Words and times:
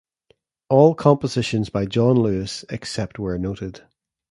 All 0.67 0.95
compositions 0.95 1.69
by 1.69 1.85
John 1.85 2.15
Lewis 2.15 2.65
except 2.69 3.19
where 3.19 3.37
noted 3.37 3.83